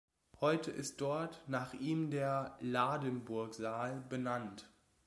Heute 0.39 0.71
ist 0.71 0.99
dort 0.99 1.43
nach 1.47 1.75
ihm 1.75 2.09
der 2.09 2.57
„"Ladenburg-Saal"“ 2.59 4.03
benannt. 4.09 4.67